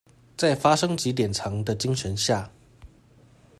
[0.35, 2.49] 在「發生即典藏」的精神下